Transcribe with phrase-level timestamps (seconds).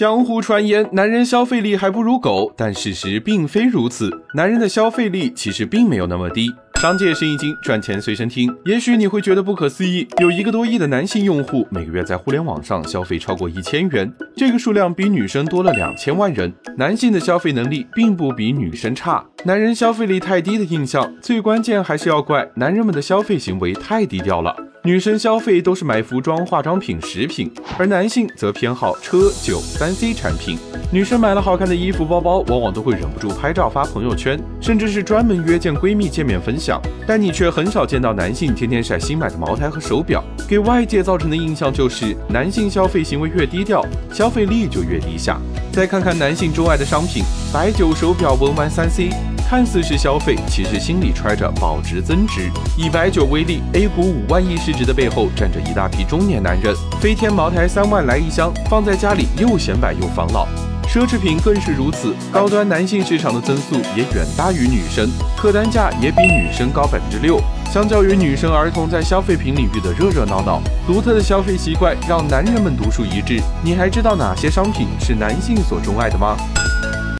[0.00, 4.10] 江湖传言，男人消费力还不如狗，但事实并非如此。
[4.32, 6.50] 男人的消费力其实并没有那么低。
[6.80, 8.50] 商界生意经，赚钱随身听。
[8.64, 16.50] 也许你会觉得不可思议，有一个多亿的男性用户，每个月在互联网上消费超过一千元，这个数量比女生多了两千万人。
[16.78, 19.22] 男性的消费能力并不比女生差。
[19.44, 24.56] 男人消费力太低的印象，最关键还是要怪男人们的消费行为太低调了。
[24.82, 30.56] 女生消费都是买服装、化妆品、食品，而男性则偏好车、酒、三 C 产品。
[30.90, 36.80] 女生买了好看的衣服、包包，往往都会忍不住拍照发朋友圈，甚至是专门约见闺蜜见面分享。
[37.06, 45.38] 但你却很少见到男性天天晒新买的茅台和手表，给外界造成的印象就是男性消费行为越低调，消费力就越低下。
[45.70, 49.10] 再看看男性钟爱的商品，白酒、手表、文玩、三 C。
[49.50, 52.48] 看似是消费，其实心里揣着保值增值。
[52.76, 56.72] 以白酒为例，A 股五万亿市值的背后站着一大批中年男人。
[57.00, 60.46] 飞天茅台三万来一箱，放在家里又显摆又防老。
[60.86, 67.40] 奢侈品更是如此，高端男性市场的增速也远大于女生，客单价也比女生高百分之六。
[67.72, 73.42] 相较于女生儿童在消费品领域的热热闹闹，独特的消费习惯让男人们独树一帜。
[73.64, 76.36] 你还知道哪些商品是男性所钟爱的吗？